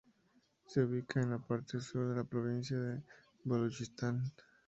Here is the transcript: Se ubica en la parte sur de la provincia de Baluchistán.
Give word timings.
Se 0.65 0.79
ubica 0.81 1.21
en 1.21 1.29
la 1.29 1.37
parte 1.37 1.79
sur 1.79 2.09
de 2.09 2.15
la 2.15 2.23
provincia 2.23 2.75
de 2.75 2.99
Baluchistán. 3.43 4.23